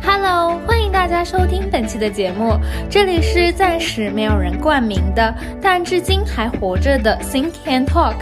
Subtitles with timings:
[0.00, 2.56] Hello，欢迎大家收听本期的节目，
[2.88, 8.16] 这里是暂时没有人冠名的，但至今还活着的 Think and Talk。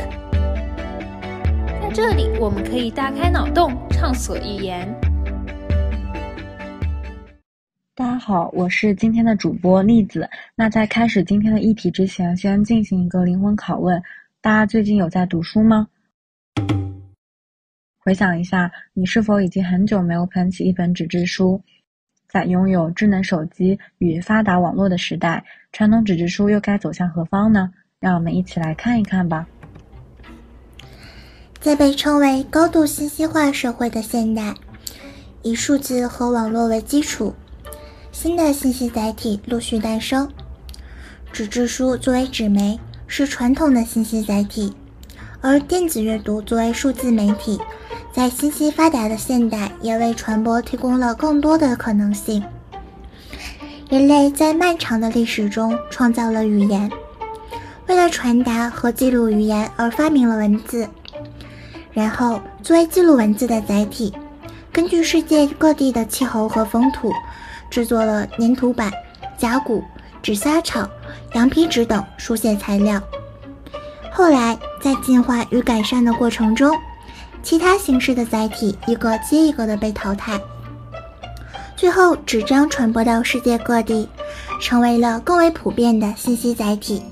[1.83, 4.89] 在这里，我们可以大开脑洞，畅所欲言。
[7.95, 10.31] 大家好，我是今天的主播栗子。
[10.55, 14.03] 那在开始今天的议题之前，先进行一个灵魂拷问：
[14.41, 15.89] 大家最近有在读书吗？
[18.07, 21.61] 回想一下，你是否已经很久没有捧起一本纸质书？
[22.29, 27.73] 在拥有智能手机与发达网络的时代，传统纸质书又该走向何方呢？
[27.99, 29.49] 让我们一起来看一看吧。
[31.59, 34.55] 在被称为高度信息化社会的现代，
[35.43, 37.35] 以数字和网络为基础。
[38.13, 40.30] 新的信息载体陆续诞生，
[41.33, 44.77] 纸质书作为纸媒是传统的信息载体，
[45.49, 47.61] 而电子阅读作为数字媒体，
[48.13, 52.43] 在信息发达的现代也为传播提供了更多的可能性。
[53.88, 56.91] 人类在漫长的历史中创造了语言，
[57.87, 60.88] 为了传达和记录语言而发明了文字，
[61.93, 64.12] 然后作为记录文字的载体，
[64.72, 67.12] 根据世界各地的气候和风土。
[67.70, 68.92] 制作了粘土板、
[69.38, 69.84] 甲骨、
[70.22, 70.88] 纸莎草、
[71.34, 73.00] 羊皮纸等书写材料。
[74.17, 76.75] 后来，在进化与改善的过程中，
[77.42, 80.41] 其他形式的载体一个接一个的被淘汰，
[81.77, 84.09] 最后纸张传播到世界各地，
[84.59, 87.03] 成为了更为普遍的信息载体。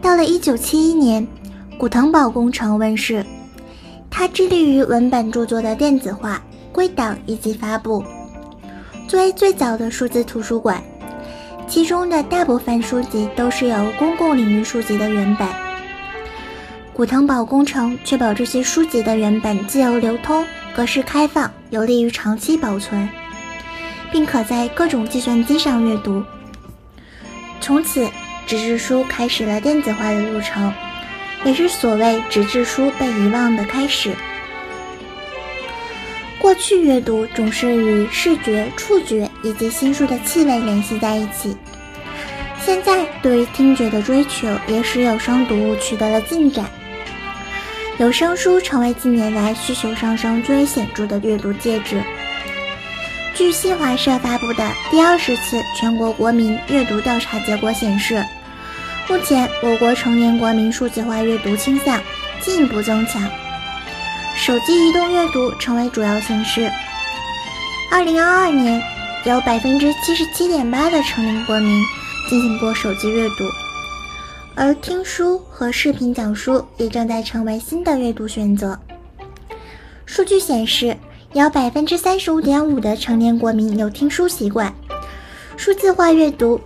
[0.00, 1.28] 到了1971年，
[1.76, 3.22] 古腾堡工程问世，
[4.08, 8.02] 它致力于文本著作的电子化、归档以及发布。
[9.06, 10.82] 作为最早的数字图书馆，
[11.68, 15.46] 其中的大部分书籍都是由公共领域书籍的原本。
[16.94, 23.08] 古腾堡工程确保这些书籍的原本自由流通、格式开放，有利于长期保存，
[24.10, 26.24] 并可在各种计算机上阅读。
[27.60, 28.08] 从此，
[28.46, 30.72] 纸质书开始了电子化的路程，
[31.44, 34.12] 也是所谓纸质书被遗忘的开始。
[36.48, 41.54] 过去阅读总是与视觉、触觉以及新书的气味联系在一起，
[42.64, 46.64] 现在对于听觉的追求也使有声读物取得了进展，
[47.98, 52.02] 有声书成为近年来需求上升最为显著的阅读介质。
[53.34, 58.24] 据新华社发布的第二十次全国国民阅读调查结果显示，
[59.06, 62.00] 目前我国成年国民数字化阅读倾向
[62.40, 63.30] 进一步增强。
[64.38, 66.70] 手机移动阅读成为主要形式。
[67.90, 68.80] 二零二二年，
[69.24, 71.82] 有百分之七十七点八的成年国民
[72.30, 73.44] 进行过手机阅读，
[74.54, 78.78] 而听书和视频讲书也正在成为新的阅读选择。
[80.06, 80.96] 数据显示，
[81.32, 84.72] 有百分之三十五点五的成年国民有听书习惯。
[85.56, 86.60] 数字化阅读，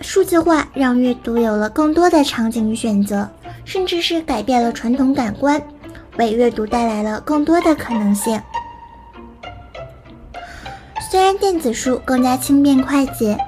[0.00, 3.30] 数字化让阅读有了更多的场景与选择，
[3.64, 5.62] 甚至是改变了传统感官。
[6.18, 8.40] 为阅读带来了更多的可能性。
[11.10, 13.38] 虽然电子书更加轻便快捷，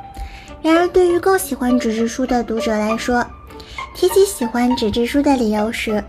[0.63, 3.27] 然而对于更喜欢纸质书的读者来说，
[3.95, 6.03] 提起喜欢纸质书的理由时，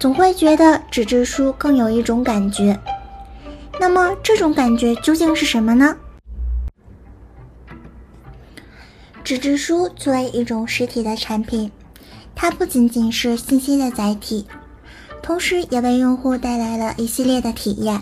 [0.00, 2.78] 总会觉得纸质书更有一种感觉。
[3.78, 5.96] 那么，这种感觉究竟是什么呢？
[9.22, 11.70] 纸质书作为一种实体的产品，
[12.34, 14.46] 它不仅仅是信息的载体。
[15.26, 18.00] 同时，也为用户带来了一系列的体验。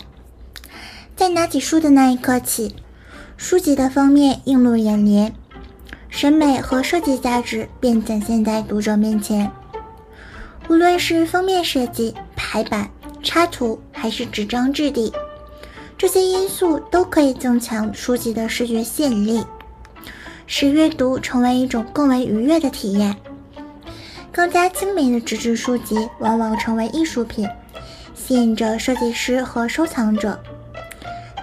[1.15, 2.75] 在拿起书的那一刻起，
[3.35, 5.33] 书籍的封面映入眼帘，
[6.07, 9.51] 审美和设计价值便展现在读者面前。
[10.69, 12.87] 无论是封面设计、排版、
[13.23, 15.11] 插图，还是纸张质地，
[15.97, 19.43] 这些因素都可以增强书籍的视觉吸引力，
[20.45, 23.17] 使阅读成为一种更为愉悦的体验。
[24.35, 27.47] 更加精美的纸质书籍往往成为艺术品，
[28.13, 30.37] 吸引着设计师和收藏者。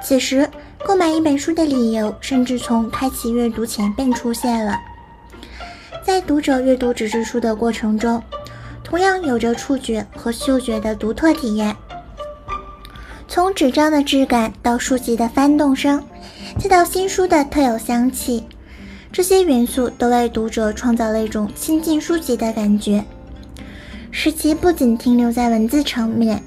[0.02, 0.46] 此时，
[0.84, 4.78] 购买一本书的理由甚至从开启阅读前便出现了。
[6.05, 8.22] 在读者阅读纸质书的过程中，
[8.84, 11.75] 同样有着触觉和嗅觉的独特体验。
[13.26, 16.05] 从纸张的质感到书籍的翻动声，
[16.61, 18.44] 再到新书的特有香气。
[19.12, 23.05] 这些元素都为读者创造了一种亲近书籍的感觉，
[24.11, 26.43] 使其不仅停留在文字层面，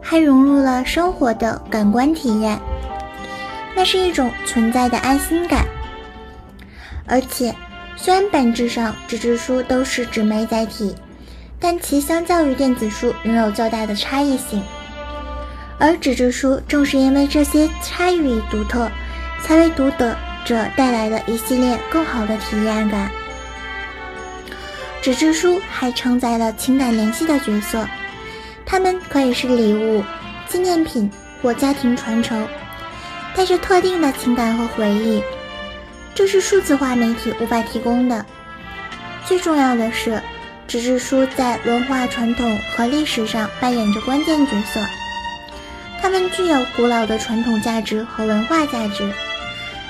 [0.00, 2.58] 还融入了生活的感官体验。
[3.76, 5.64] 那是一种存在的安心感。
[7.06, 7.54] 而且，
[7.96, 10.96] 虽然本质上纸质书都是纸媒载体，
[11.60, 14.60] 但其相较于电子书仍有较大的差异性。
[15.78, 18.90] 而纸质书正是因为这些差异与独特，
[19.44, 23.10] 才为读者者带来了一系列更好的体验感。
[25.02, 27.88] 纸质书还承载了情感联系的角色，
[28.66, 30.04] 它们可以是礼物、
[30.46, 31.10] 纪念品
[31.40, 32.46] 或家庭传承，
[33.34, 35.22] 带着特定的情感和回忆，
[36.14, 38.24] 这是数字化媒体无法提供的。
[39.24, 40.20] 最重要的是，
[40.68, 44.80] 纸质书在文化传统和历史上扮演着关键角色，
[46.02, 49.10] 它们具有古老的传统价值和文化价值，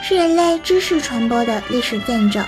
[0.02, 2.44] 是人类知识传播的历史见证。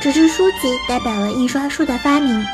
[0.00, 2.44] 纸质书籍代表了印刷术的发明，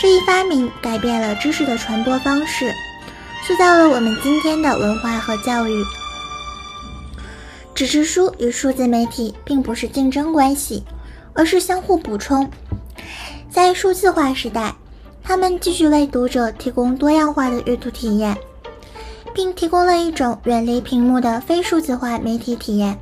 [0.00, 2.72] 这一发明改变了知识的传播方式，
[3.46, 5.84] 塑造了我们今天的文化和教育。
[7.74, 10.84] 纸质书与数字媒体并不是竞争关系，
[11.32, 12.50] 而是相互补充。
[13.50, 14.74] 在数字化时代，
[15.24, 18.36] 他们继续为读者提供多样化的阅读体验，
[19.34, 22.98] 并提供了一种远离屏幕的非数字化媒体体验，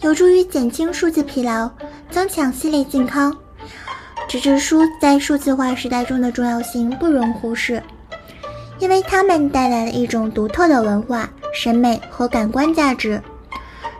[0.00, 1.70] 有助于减轻数字疲劳。
[2.10, 3.36] 增强心理健康，
[4.26, 7.82] 纸质书在数字化时代中的重要性不容忽视，
[8.78, 13.22] 因为它们带来了一种独特的文化、审美和感官价值，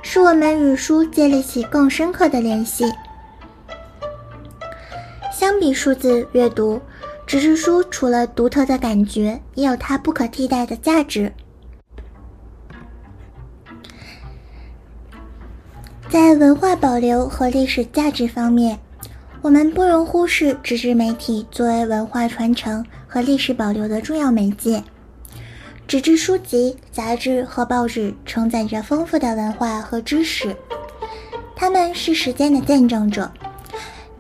[0.01, 2.91] 使我们与书建立起更深刻的联系。
[5.31, 6.81] 相比数字阅读，
[7.29, 11.31] 纸质书除了独特的感觉，也有它不可替代的价值。
[16.09, 18.81] 在文化保留和历史价值方面，
[19.43, 24.83] 我们不容忽视纸质媒体作为文化传承和历史保留的重要媒介。
[25.87, 30.57] 纸质书籍、杂志和报纸承载着丰富的文化和知识，
[31.55, 33.31] 它们是时间的见证者，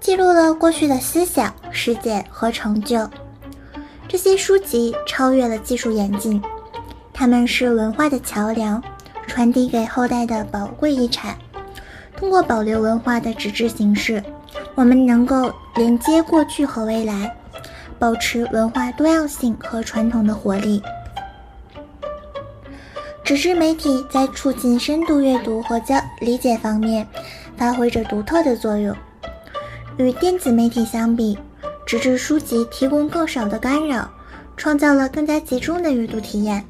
[0.09, 3.07] 记录了过去的思想、事件和成就。
[4.09, 6.43] 这些书籍超越了技术演进，
[7.13, 8.83] 它们是文化的桥梁，
[9.27, 11.37] 传递给后代的宝贵遗产。
[12.17, 14.25] 通过保留文化的纸质形式，
[14.75, 17.37] 我们能够连接过去和未来，
[17.99, 20.83] 保持文化多样性和传统的活力。
[23.23, 27.07] 纸质媒体在促进深度阅读和教理解方面
[27.59, 28.97] 发挥着独特的作用。
[29.99, 31.37] 与电子媒体相比，
[31.85, 34.09] 纸质书籍提供更少的干扰，
[34.57, 36.65] 创造了更加集中的阅读体验。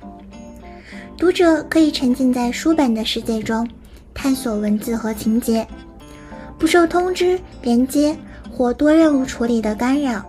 [1.18, 3.68] 读者可以沉浸在书本的世界中。
[4.14, 5.64] 探索文字和情节，
[6.58, 8.16] 不受通知、连接
[8.50, 10.24] 或多任务处理的干扰，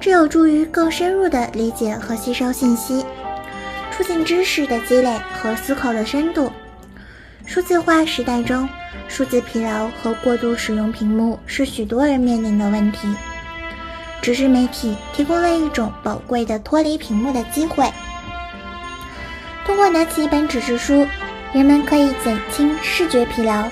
[0.00, 3.04] 这有助于更深入的理解和吸收信息，
[3.92, 6.50] 促进知识的积累和思考的深度。
[7.46, 8.68] 数字化时代中，
[9.08, 13.08] 数字疲劳和过度使用屏幕是许多人面临的问题。
[14.20, 17.90] 纸质媒体提供了一种宝贵的脱离屏幕的机会，
[19.64, 21.06] 通过拿起一本纸质书。
[21.50, 23.64] 人们可以减轻视觉疲劳，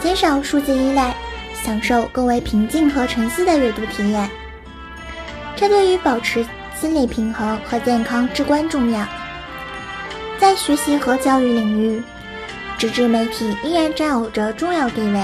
[0.00, 1.12] 减少数字依赖，
[1.60, 4.30] 享受更为平静和沉思的阅读体验。
[5.56, 6.46] 这对于保持
[6.80, 9.04] 心理平衡和健康至关重要。
[10.38, 12.00] 在学习和教育领域，
[12.80, 15.20] 纸质媒体依然占有着重要地位。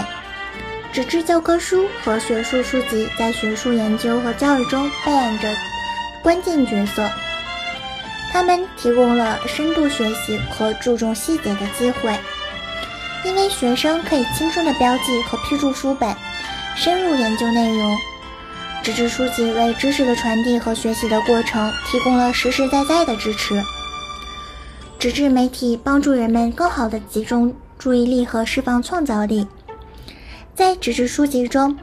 [0.93, 5.49] 纸质教科书和学术书籍在学术研究和教育中扮演着
[6.23, 7.11] 关键角色。
[8.31, 12.15] 他们提供了深度学习和注重细节的机会，
[13.25, 16.15] 因为学生可以轻松地标记和批注书本，
[16.77, 17.97] 深入研究内容。
[18.83, 23.65] 纸质书籍为知识的传递和学习的过程提供了实实在在的支持。
[24.99, 29.47] 纸质媒体帮助人们更好地集中注意力和释放创造力。
[30.55, 31.77] 在纸质书籍中，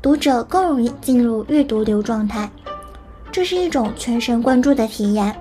[0.00, 2.48] 读者更容易进入阅读流状态，
[3.32, 5.34] 这是一种全神贯注的体验。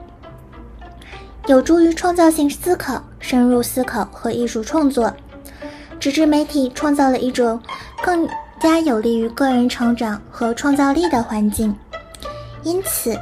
[1.46, 5.13] 有助于创造性思考、深入思考和艺术创作。
[6.00, 7.62] 纸质媒体创造了一种
[8.01, 8.27] 更
[8.60, 11.74] 加有利于个人成长和创造力的环境。
[12.63, 13.17] 因此，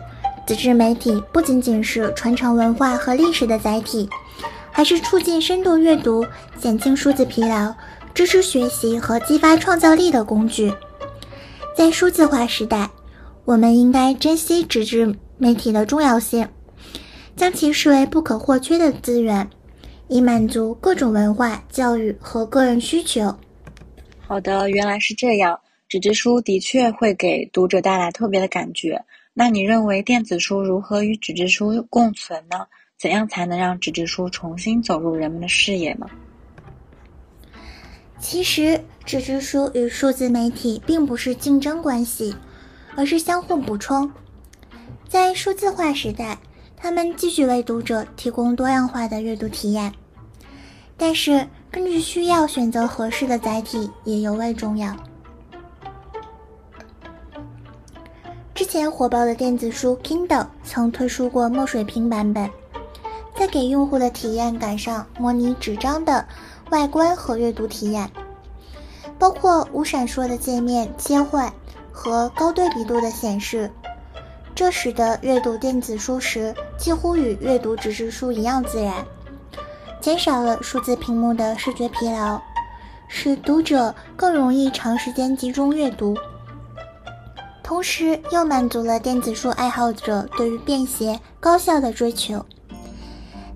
[0.45, 4.09] 纸质媒体不仅仅是传承文化和历史的载体，
[4.71, 6.25] 还是促进深度阅读、
[6.59, 7.73] 减轻数字疲劳、
[8.13, 10.73] 支持学习和激发创造力的工具。
[11.75, 12.89] 在数字化时代，
[13.45, 16.47] 我们应该珍惜纸质媒体的重要性。
[17.33, 19.49] 将其视为不可或缺的资源，
[20.09, 23.33] 以满足各种文化、教育和个人需求。
[24.27, 25.59] 好的，原来是这样。
[25.87, 29.03] 纸质书的确会给读者带来特别的感觉。
[29.33, 32.67] 那你认为电子书如何与纸质书共存呢？
[32.99, 36.05] 怎样才能让纸质书重新走入人们的视野呢？
[38.19, 42.35] 其实，纸质书与数字媒体并不是竞争关系，
[42.95, 44.11] 而是相互补充。
[45.09, 46.37] 在数字化时代，
[46.77, 49.93] 他们继续为读者提供多样化的阅读体验，
[50.97, 54.95] 但是根据需要选择合适的载体也尤为重要。
[58.61, 62.47] 之前火爆的电子书 Kindle 曾推出过墨水屏版本，
[63.35, 66.23] 在给用户的体验感上模拟纸张的
[66.69, 68.11] 外观和阅读体验，
[69.17, 71.51] 包括无闪烁的界面切换
[71.91, 73.71] 和高对比度的显示，
[74.53, 79.03] 这使得阅读电子书时几乎与阅读纸质书一样自然，
[79.99, 82.39] 减少了数字屏幕的视觉疲劳，
[83.07, 86.15] 使读者更容易长时间集中阅读。
[87.81, 92.45] 同时又满足了电子书爱好者对于便携、高效的追求，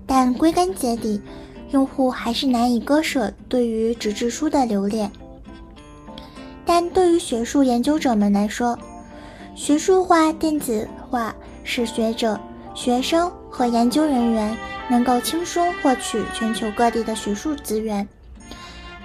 [0.04, 1.22] 但归根结底，
[1.70, 5.12] 用户还是难以割舍对于纸质书的留恋。
[6.64, 8.76] 但对于学术研究者们来说，
[9.54, 12.36] 学术化、电子化使学者、
[12.74, 14.58] 学生和研究人员
[14.90, 18.08] 能够轻松获取全球各地的学术资源，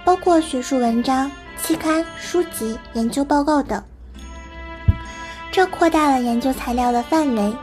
[0.04, 1.30] 包括学术文章、
[1.62, 3.80] 期刊、书籍、研究报告等。
[5.52, 7.54] 这扩大了研究材料的范围，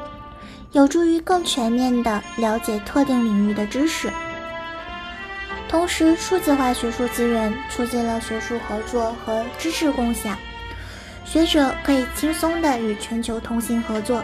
[0.74, 4.12] 有助于更全面地了解特定领域的知识。
[5.67, 10.38] 同时，数字化学术资源促进了学术合作和知识共享，
[11.25, 14.24] 学者可以轻松地与全球同行合作，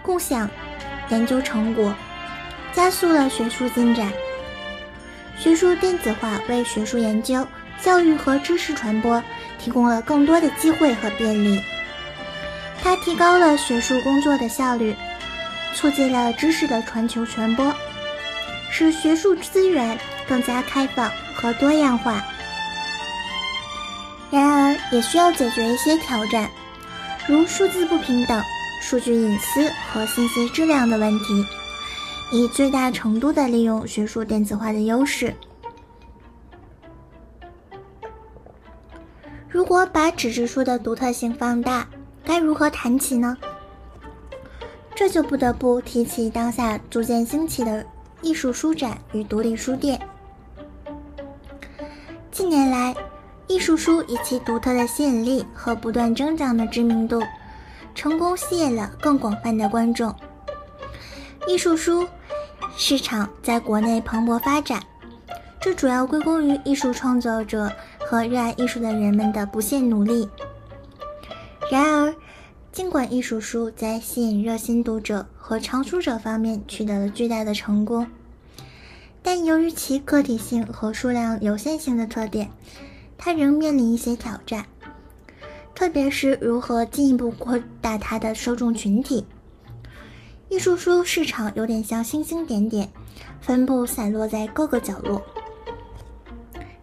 [0.00, 0.48] 共享
[1.10, 1.94] 研究成果，
[2.72, 4.10] 加速了学术进展。
[5.36, 7.46] 学术电子化为学术研究、
[7.78, 9.22] 教育和知识传播
[9.58, 11.60] 提供了更多的机会和便利。
[12.82, 14.94] 它提高了学术工作的效率，
[15.72, 17.72] 促进了知识的传球传播，
[18.70, 19.98] 使学术资源
[20.28, 22.22] 更加开放和多样化。
[24.30, 26.50] 然而，也需要解决一些挑战，
[27.28, 28.42] 如数字不平等、
[28.80, 31.46] 数据隐私和信息质量的问题，
[32.32, 35.34] 以最大程度地利用学术电子化的优势。
[39.48, 41.86] 如果把纸质书的独特性放大，
[42.24, 43.36] 该如何谈起呢？
[44.94, 47.84] 这就不得不提起当下逐渐兴起的
[48.20, 50.00] 艺术书展与独立书店。
[52.30, 52.94] 近年来，
[53.46, 57.22] 艺术书以其独特的吸引力和不断增长的知名度，
[57.94, 60.14] 成功吸引了更广泛的观众。
[61.46, 62.06] 艺术书
[62.76, 64.80] 市场在国内蓬勃发展，
[65.60, 70.28] 这主要归功于艺术创作者和热爱艺术的人们的不懈努力。
[71.72, 72.14] 然而，
[72.70, 78.06] 尽管艺术书在吸引热心读者和藏书者方面取得了巨大的成功，
[79.22, 82.50] 但由于其个体性和数量有限性的特点，
[83.16, 84.66] 它仍面临一些挑战，
[85.74, 89.24] 特别是如何进一步扩大它的受众群体。
[90.50, 92.86] 艺术书市场有点像星星点点，
[93.40, 95.22] 分布散落在各个角落。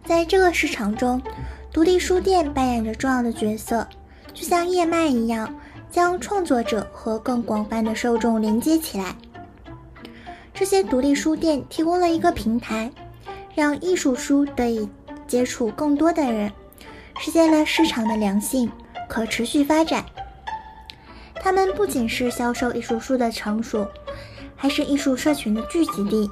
[0.04, 1.22] 在这个市场中，
[1.72, 3.86] 独立书店扮演着重要的角色。
[4.40, 5.54] 就像叶脉一样，
[5.90, 9.14] 将创作者和更广泛的受众连接起来。
[10.54, 12.90] 这些独立书店提供了一个平台，
[13.54, 14.88] 让艺术书得以
[15.26, 16.50] 接触更多的人，
[17.18, 18.72] 实现了市场的良性、
[19.10, 20.06] 可持续发展。
[21.34, 23.86] 他们不仅是销售艺术书的场所，
[24.56, 26.30] 还是艺术社群的聚集地，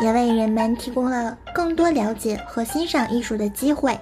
[0.00, 3.98] 也为人们提供了更多了解和欣赏艺术的机会。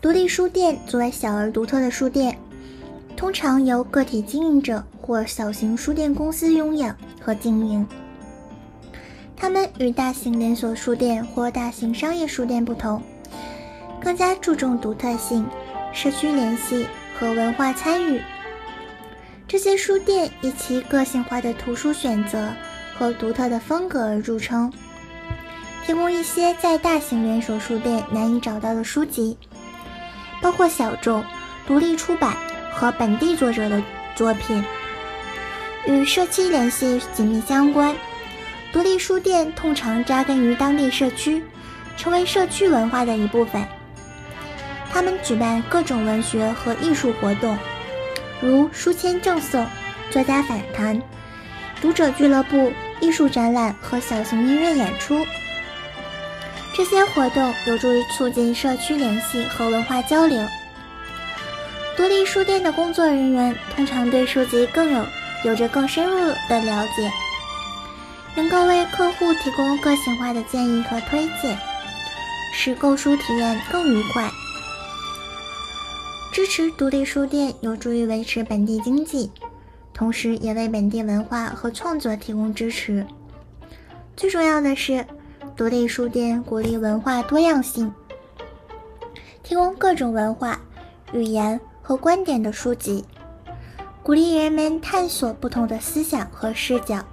[0.00, 2.38] 独立书店作为小而独特的书店，
[3.16, 6.88] 通常由个体经营者或小型书店公司拥有
[7.20, 7.84] 和经营。
[9.36, 13.02] 他们与大型连锁书店或大型商业书店不同，
[14.00, 15.44] 更加注重独特性、
[15.92, 16.86] 社区联系
[17.18, 18.20] 和文化参与。
[19.48, 22.52] 这些书店以其个性化的图书选择
[22.96, 24.72] 和独特的风格而著称，
[25.84, 29.36] 提供一些在大型连锁书店难以找到的书籍。
[30.40, 31.24] 包括小众、
[31.66, 32.36] 独立出版
[32.72, 33.82] 和本地作者的
[34.14, 34.64] 作品，
[35.86, 37.94] 与社区联系紧密相关。
[38.72, 41.42] 独立书店通常扎根于当地社区，
[41.96, 43.64] 成为社区文化的一部分。
[44.90, 47.56] 他们举办各种文学和艺术活动，
[48.40, 49.66] 如书签赠送、
[50.10, 51.00] 作家访谈、
[51.80, 55.26] 读者俱乐部、艺术展览和小型音乐演出。
[56.78, 60.46] 这些活动有助于促进社区联系和文化交流。
[61.96, 65.04] 独立书店的工作人员通常对书籍更有
[65.44, 67.10] 有着更深入的了解，
[68.36, 71.58] 能够为客户提供个性化的建议和推荐，
[72.52, 74.30] 使购书体验更愉快。
[76.32, 79.32] 支持独立书店有助于维持本地经济，
[79.92, 83.04] 同时也为本地文化和创作提供支持。
[84.16, 85.04] 最重要的是，
[85.58, 87.92] 独立书店鼓励文化多样性，
[89.42, 90.60] 提供各种文化、
[91.12, 93.04] 语言和观点的书籍，
[94.04, 97.04] 鼓励人们探索不同的思想和视角。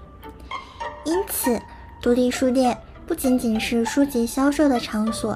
[1.05, 1.59] 因此，
[1.99, 5.35] 独立书店不仅仅是书籍销售的场所。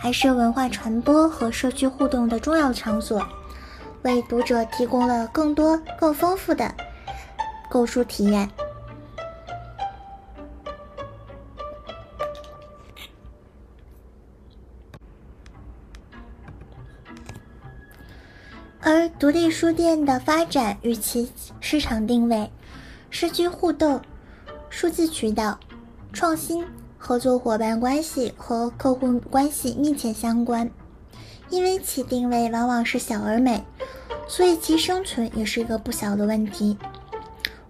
[0.00, 3.20] 还是文化传播和社区互动的重要场所，
[4.02, 6.72] 为读者提供了更多、更丰富的
[7.68, 8.48] 购书体验。
[19.18, 21.28] 独立书店的发展与其
[21.60, 22.48] 市场定位、
[23.10, 24.00] 社区互动、
[24.70, 25.58] 数字渠道、
[26.12, 26.64] 创新。
[27.00, 30.68] 合作伙伴关系和客户关系密切相关，
[31.48, 33.64] 因为其定位往往是小而美，
[34.26, 36.76] 所以其生存也是一个不小的问题。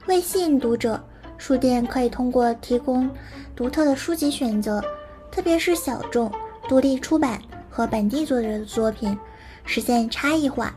[0.07, 0.99] 为吸引读者，
[1.37, 3.09] 书店可以通过提供
[3.55, 4.83] 独特的书籍选择，
[5.31, 6.33] 特别是小众、
[6.67, 7.39] 独立出版
[7.69, 9.17] 和本地作者的作品，
[9.67, 10.75] 实现差异化。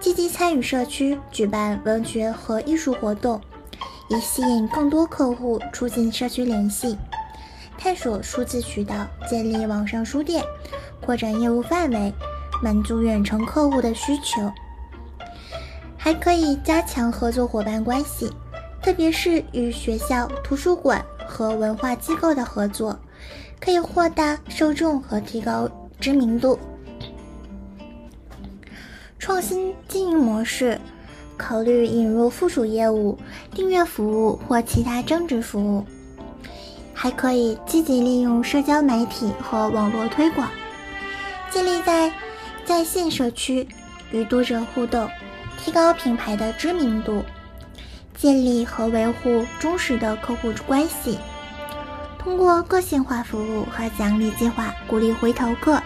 [0.00, 3.40] 积极参与社区举办文学和艺术活动，
[4.08, 6.96] 以吸引更多客户，促进社区联系。
[7.78, 10.42] 探索数字渠道，建立网上书店，
[11.00, 12.12] 扩展业务范围，
[12.62, 14.50] 满足远程客户的需求。
[15.96, 18.30] 还可以加强合作伙伴关系，
[18.82, 22.98] 特别是与学校、图书馆和文化机构的合作，
[23.60, 26.58] 可以扩大受众和提高知名度。
[29.18, 30.80] 创新经营模式，
[31.36, 33.18] 考虑引入附属业务、
[33.52, 35.84] 订阅服务或其他增值服务。
[36.98, 40.48] 还可以积极利用社交媒体和网络推广，
[41.50, 42.10] 建立在
[42.64, 43.68] 在线社区，
[44.10, 45.06] 与读者互动，
[45.58, 47.22] 提高品牌的知名度，
[48.14, 51.18] 建立和维护忠实的客户关系，
[52.18, 55.78] 通过个性化服务和奖励计划鼓励回头客。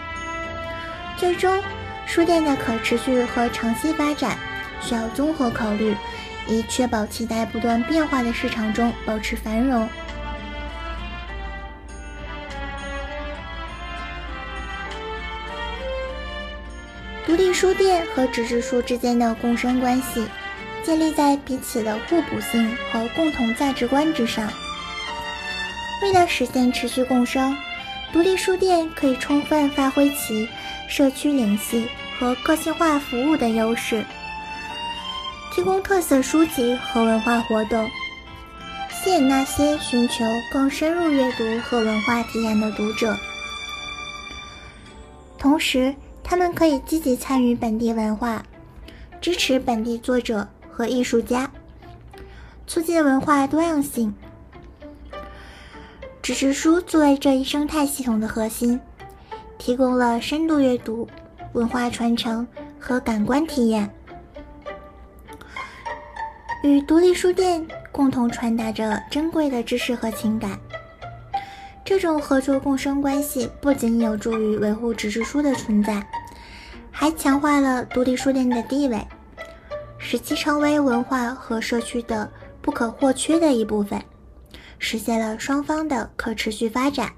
[1.17, 1.61] 最终，
[2.13, 4.37] 书店的可持续和长期发展
[4.81, 5.95] 需要综合考虑，
[6.45, 9.87] 以确保其在不断变化的市场中保持繁荣。
[17.25, 20.27] 独立书店和纸质书之间的共生关系，
[20.83, 24.51] 建立在彼此的互补性和共同价值观之上。
[26.03, 27.55] 为了实现持续共生，
[28.11, 30.49] 独立书店可以充分发挥其
[30.89, 31.87] 社区联系
[32.21, 34.05] 和个性化服务的优势，
[35.51, 37.89] 提供特色书籍和文化活动，
[38.91, 43.17] 吸引那些寻求更深入阅读和文化体验的读者，
[45.39, 45.95] 同时。
[46.23, 48.41] 他们可以积极参与本地文化，
[49.19, 51.51] 支持本地作者和艺术家，
[52.65, 54.13] 促进文化多样性。
[56.21, 58.79] 纸质书作为这一生态系统的核心，
[59.57, 61.05] 提供了深度阅读、
[61.53, 62.47] 文化传承
[62.79, 63.89] 和感官体验，
[66.63, 70.59] 与独立书店共同传达着珍贵的知识和情感。
[71.83, 76.01] 这种合作共生关系不仅有助于维护纸质书的存在。
[76.89, 79.05] 还强化了独立书店的地位，
[79.97, 83.99] 使其成为文化和社区的不可或缺的一部分，
[84.77, 87.11] 实现了双方的可持续发展。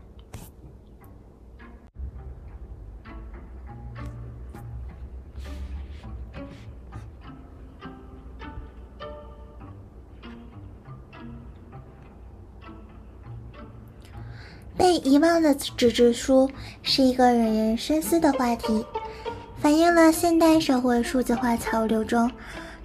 [15.03, 16.49] 遗忘的纸质书
[16.81, 18.85] 是一个引人深思的话题。
[19.57, 22.29] 反映了现代社会数字化潮流中，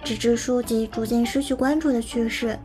[0.03, 2.57] 纸质书籍逐渐失去关注的趋势。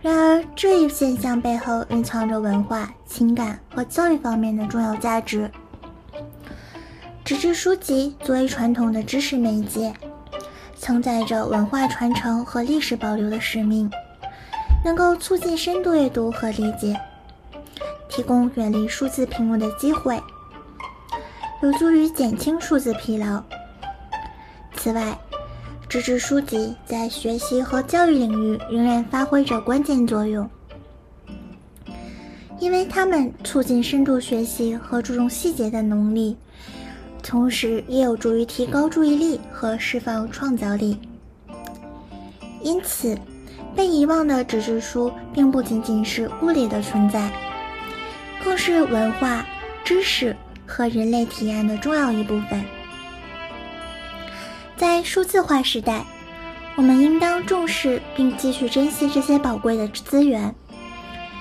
[0.00, 5.50] 然而，这一现象背后蕴藏着文化、情感和教育方面的重要价值。
[7.24, 9.92] 纸质书籍作为传统的知识媒介，
[10.80, 13.90] 承载着文化传承和历史保留的使命，
[14.82, 16.98] 能够促进深度阅读和理解，
[18.18, 20.20] 提供远离数字屏幕的机会。
[21.62, 23.40] 有助于减轻数字疲劳。
[24.74, 25.16] 此外，
[25.88, 30.50] 纸质书籍在学习和教育领域仍然发挥着关键作用，
[32.58, 36.36] 因为它们促进深度学习和注重细节的能力，
[37.22, 40.98] 同时也有助于提高注意力和释放创造力。
[42.64, 43.16] 因此，
[43.76, 47.30] 被遗忘的纸质书并不仅仅是物理的存在，
[48.42, 49.44] 更是文化
[49.84, 50.36] 知识。
[50.70, 52.62] 和人类体验的重要一部分。
[54.76, 56.04] 在数字化时代，
[56.76, 60.54] 我们应当重视并继续珍惜这些宝贵的资源，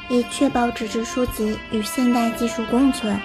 [0.07, 3.19] 以确保纸质书籍与现代技术共存，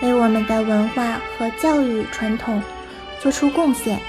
[0.00, 2.62] 为我们的文化和教育传统
[3.18, 4.00] 做出贡献。